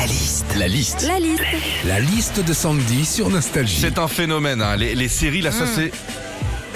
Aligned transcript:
La 0.00 0.06
liste. 0.06 0.46
La 0.56 0.66
liste. 0.66 1.02
La 1.06 1.20
liste. 1.20 1.44
La 1.84 2.00
liste 2.00 2.40
de 2.40 2.54
Sandy 2.54 3.04
sur 3.04 3.28
Nostalgie. 3.28 3.82
C'est 3.82 3.98
un 3.98 4.08
phénomène, 4.08 4.62
hein. 4.62 4.74
les, 4.74 4.94
les 4.94 5.08
séries, 5.08 5.42
là, 5.42 5.52
ça 5.52 5.66
c'est... 5.66 5.92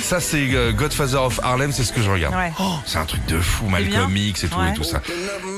Ça 0.05 0.21
c'est 0.21 0.49
euh, 0.55 0.71
Godfather 0.73 1.17
of 1.23 1.41
Harlem, 1.43 1.73
c'est 1.73 1.83
ce 1.83 1.91
que 1.93 2.03
je 2.03 2.11
regarde. 2.11 2.35
Ouais. 2.35 2.53
Oh, 2.61 2.75
c'est 2.85 2.99
un 2.99 3.07
truc 3.07 3.25
de 3.25 3.41
fou, 3.41 3.67
Malcolm 3.69 4.15
X 4.15 4.45
et 4.45 4.49
tout 4.49 4.59
Ouais. 4.59 4.71
et 4.71 4.75
tout 4.75 4.85
ça. 4.85 5.01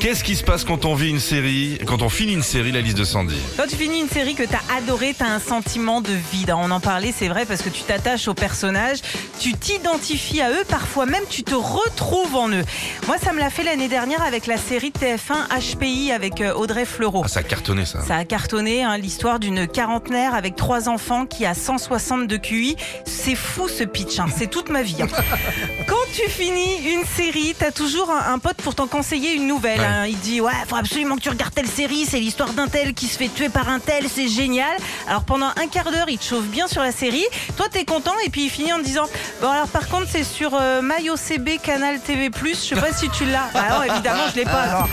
Qu'est-ce 0.00 0.22
qui 0.22 0.36
se 0.36 0.44
passe 0.44 0.62
quand 0.62 0.84
on 0.84 0.94
vit 0.94 1.10
une 1.10 1.18
série, 1.18 1.78
quand 1.84 2.00
on 2.00 2.08
finit 2.08 2.32
une 2.34 2.44
série, 2.44 2.70
la 2.70 2.80
liste 2.80 2.96
de 2.96 3.04
Sandy? 3.04 3.34
Quand 3.56 3.66
tu 3.66 3.74
finis 3.74 3.98
une 4.00 4.08
série 4.08 4.36
que 4.36 4.44
t'as 4.44 4.60
adorée, 4.78 5.14
t'as 5.18 5.26
un 5.26 5.40
sentiment 5.40 6.00
de 6.00 6.12
vide. 6.32 6.52
On 6.56 6.70
en 6.70 6.78
parlait, 6.78 7.12
c'est 7.16 7.26
vrai, 7.26 7.44
parce 7.44 7.60
que 7.60 7.68
tu 7.70 7.82
t'attaches 7.82 8.28
aux 8.28 8.34
personnages, 8.34 8.98
tu 9.40 9.52
t'identifies 9.54 10.40
à 10.40 10.50
eux, 10.52 10.64
parfois 10.68 11.06
même 11.06 11.24
tu 11.28 11.42
te 11.42 11.54
retrouves 11.54 12.36
en 12.36 12.48
eux. 12.50 12.64
Moi, 13.08 13.16
ça 13.22 13.32
me 13.32 13.40
l'a 13.40 13.50
fait 13.50 13.64
l'année 13.64 13.88
dernière 13.88 14.22
avec 14.22 14.46
la 14.46 14.58
série 14.58 14.92
de 14.92 14.98
TF1 14.98 15.74
HPI 15.76 16.12
avec 16.12 16.40
euh, 16.40 16.54
Audrey 16.54 16.84
Fleurot. 16.84 17.22
Ah, 17.24 17.28
ça 17.28 17.40
a 17.40 17.42
cartonné 17.42 17.84
ça. 17.84 18.00
Ça 18.06 18.14
a 18.16 18.24
cartonné, 18.24 18.84
hein, 18.84 18.96
l'histoire 18.96 19.40
d'une 19.40 19.66
quarantenaire 19.66 20.34
avec 20.36 20.54
trois 20.54 20.88
enfants 20.88 21.26
qui 21.26 21.44
a 21.44 21.54
160 21.54 22.28
de 22.28 22.36
QI. 22.36 22.76
C'est 23.04 23.34
fou 23.34 23.66
ce 23.68 23.82
pitch, 23.82 24.20
hein, 24.20 24.26
c'est 24.36 24.46
toute 24.48 24.68
ma 24.68 24.82
vie. 24.82 24.96
hein. 25.02 25.06
Quand 25.86 25.94
tu 26.14 26.28
finis 26.30 26.76
une 26.92 27.04
série, 27.04 27.54
t'as 27.58 27.70
toujours 27.70 28.10
un, 28.10 28.32
un 28.34 28.38
pote 28.38 28.56
pour 28.56 28.74
t'en 28.74 28.86
conseiller 28.86 29.32
une 29.34 29.46
nouvelle. 29.46 29.80
Ouais. 29.80 29.86
hein. 29.86 30.06
Il 30.06 30.18
dit 30.18 30.40
ouais, 30.40 30.52
faut 30.68 30.76
absolument 30.76 31.16
que 31.16 31.22
tu 31.22 31.28
regardes 31.28 31.54
telle 31.54 31.66
série, 31.68 32.06
c'est 32.08 32.18
l'histoire 32.20 32.52
d'un 32.52 32.68
tel 32.68 32.94
qui 32.94 33.06
se 33.06 33.16
fait 33.18 33.28
tuer 33.28 33.48
par 33.48 33.68
un 33.68 33.78
tel, 33.78 34.04
c'est 34.12 34.28
génial. 34.28 34.76
Alors 35.08 35.24
pendant 35.24 35.46
un 35.48 35.66
quart 35.70 35.90
d'heure, 35.90 36.08
il 36.08 36.18
te 36.18 36.24
chauffe 36.24 36.44
bien 36.46 36.66
sur 36.68 36.82
la 36.82 36.92
série. 36.92 37.24
Toi, 37.56 37.66
t'es 37.70 37.84
content 37.84 38.14
et 38.24 38.30
puis 38.30 38.44
il 38.44 38.50
finit 38.50 38.72
en 38.72 38.78
te 38.78 38.84
disant 38.84 39.04
bon 39.40 39.50
alors 39.50 39.68
par 39.68 39.88
contre 39.88 40.06
c'est 40.10 40.24
sur 40.24 40.52
euh, 40.54 40.82
MyOCB 40.82 41.60
Canal 41.62 42.00
TV+. 42.00 42.30
Je 42.42 42.54
sais 42.54 42.74
pas 42.76 42.92
si 42.92 43.08
tu 43.10 43.24
l'as. 43.24 43.48
Bah 43.54 43.64
non, 43.70 43.82
évidemment 43.94 44.24
je 44.30 44.36
l'ai 44.36 44.44
pas. 44.44 44.62
alors. 44.62 44.88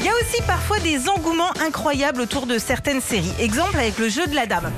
Il 0.00 0.04
y 0.04 0.08
a 0.08 0.12
aussi 0.12 0.42
parfois 0.46 0.78
des 0.80 1.08
engouements 1.08 1.50
incroyables 1.66 2.20
autour 2.20 2.46
de 2.46 2.58
certaines 2.58 3.00
séries. 3.00 3.32
Exemple 3.38 3.76
avec 3.78 3.98
le 3.98 4.08
jeu 4.08 4.26
de 4.26 4.34
la 4.34 4.46
dame. 4.46 4.70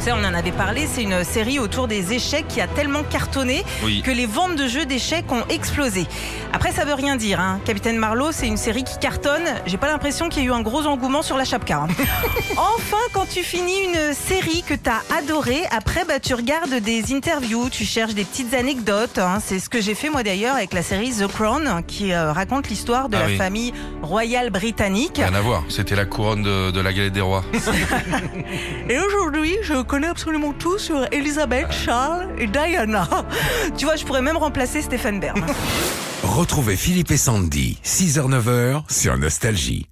Sais, 0.00 0.12
on 0.12 0.18
en 0.24 0.32
avait 0.34 0.52
parlé, 0.52 0.86
c'est 0.86 1.02
une 1.02 1.24
série 1.24 1.58
autour 1.58 1.88
des 1.88 2.12
échecs 2.12 2.46
qui 2.48 2.60
a 2.60 2.68
tellement 2.68 3.02
cartonné 3.02 3.64
Oui. 3.82 4.00
que 4.02 4.12
les 4.12 4.26
ventes 4.26 4.54
de 4.54 4.68
jeux 4.68 4.86
d'échecs 4.86 5.30
ont 5.32 5.42
explosé. 5.48 6.06
Après, 6.52 6.70
ça 6.70 6.84
veut 6.84 6.94
rien 6.94 7.16
dire. 7.16 7.40
Hein. 7.40 7.58
Capitaine 7.64 7.96
Marlowe, 7.98 8.30
c'est 8.30 8.46
une 8.46 8.56
série 8.56 8.84
qui 8.84 8.96
cartonne. 8.98 9.42
J'ai 9.66 9.76
pas 9.76 9.88
l'impression 9.88 10.28
qu'il 10.28 10.42
y 10.42 10.46
ait 10.46 10.48
eu 10.48 10.52
un 10.52 10.60
gros 10.62 10.86
engouement 10.86 11.22
sur 11.22 11.36
la 11.36 11.44
chapka. 11.44 11.78
hein. 11.82 11.88
enfin, 12.56 12.96
quand 13.12 13.26
tu 13.28 13.42
finis 13.42 13.74
une 13.92 14.14
série 14.14 14.62
que 14.62 14.74
t'as 14.74 15.00
adorée, 15.18 15.62
après, 15.76 16.04
bah, 16.06 16.20
tu 16.20 16.32
regardes 16.34 16.74
des 16.80 17.12
interviews, 17.12 17.68
tu 17.68 17.84
cherches 17.84 18.14
des 18.14 18.24
petites 18.24 18.54
anecdotes. 18.54 19.18
hein. 19.18 19.40
C'est 19.44 19.58
ce 19.58 19.68
que 19.68 19.80
j'ai 19.80 19.96
fait 19.96 20.10
moi 20.10 20.22
d'ailleurs 20.22 20.54
avec 20.54 20.74
la 20.74 20.82
série 20.82 21.10
The 21.10 21.26
Crown, 21.26 21.82
qui 21.88 22.12
euh, 22.12 22.32
raconte 22.32 22.68
l'histoire 22.68 23.08
de 23.08 23.16
Ah 23.16 23.22
la 23.22 23.26
oui. 23.26 23.36
famille 23.36 23.74
royale 24.02 24.50
britannique. 24.50 25.16
Rien 25.18 25.34
à 25.34 25.40
voir, 25.40 25.64
c'était 25.68 25.96
la 25.96 26.04
couronne 26.04 26.44
de, 26.44 26.70
de 26.70 26.80
la 26.80 26.92
galette 26.92 27.12
des 27.14 27.20
rois. 27.20 27.42
Et 28.88 28.98
aujourd'hui, 29.00 29.56
je 29.62 29.74
connais 29.88 30.06
absolument 30.06 30.52
tout 30.52 30.78
sur 30.78 31.04
Elisabeth, 31.12 31.72
Charles 31.72 32.28
et 32.38 32.46
Diana. 32.46 33.08
Tu 33.76 33.86
vois, 33.86 33.96
je 33.96 34.04
pourrais 34.04 34.22
même 34.22 34.36
remplacer 34.36 34.82
Stéphane 34.82 35.18
Bern. 35.18 35.44
Retrouvez 36.22 36.76
Philippe 36.76 37.10
et 37.10 37.16
Sandy, 37.16 37.78
6h-9h 37.84 38.82
sur 38.92 39.16
Nostalgie. 39.16 39.86